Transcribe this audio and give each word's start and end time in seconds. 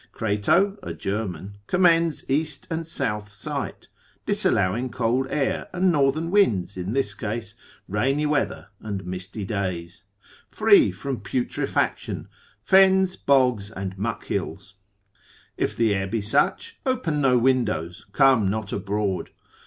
Crato, 0.11 0.79
a 0.81 0.95
German, 0.95 1.57
commends 1.67 2.27
east 2.27 2.65
and 2.71 2.87
south 2.87 3.31
site 3.31 3.87
(disallowing 4.25 4.89
cold 4.89 5.27
air 5.29 5.67
and 5.73 5.91
northern 5.91 6.31
winds 6.31 6.75
in 6.75 6.93
this 6.93 7.13
case, 7.13 7.53
rainy 7.87 8.25
weather 8.25 8.69
and 8.79 9.05
misty 9.05 9.45
days), 9.45 10.05
free 10.49 10.91
from 10.91 11.19
putrefaction, 11.19 12.27
fens, 12.63 13.15
bogs, 13.15 13.69
and 13.69 13.95
muck—hills. 13.95 14.73
If 15.55 15.75
the 15.75 15.93
air 15.93 16.07
be 16.07 16.19
such, 16.21 16.79
open 16.83 17.21
no 17.21 17.37
windows, 17.37 18.07
come 18.11 18.49
not 18.49 18.73
abroad. 18.73 19.29